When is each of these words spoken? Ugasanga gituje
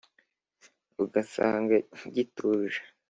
Ugasanga 1.03 1.75
gituje 2.15 2.79